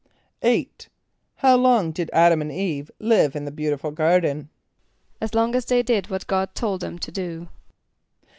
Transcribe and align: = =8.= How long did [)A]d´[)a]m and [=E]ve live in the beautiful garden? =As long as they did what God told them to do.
= 0.21 0.41
=8.= 0.41 0.87
How 1.35 1.55
long 1.55 1.91
did 1.91 2.09
[)A]d´[)a]m 2.11 2.41
and 2.41 2.51
[=E]ve 2.51 2.89
live 2.97 3.35
in 3.35 3.45
the 3.45 3.51
beautiful 3.51 3.91
garden? 3.91 4.49
=As 5.21 5.35
long 5.35 5.53
as 5.53 5.65
they 5.65 5.83
did 5.83 6.09
what 6.09 6.25
God 6.25 6.55
told 6.55 6.81
them 6.81 6.97
to 6.97 7.11
do. 7.11 7.49